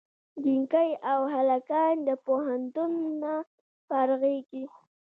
[0.43, 3.33] جینکۍ او هلکان د پوهنتون نه
[3.87, 4.63] فارغېږي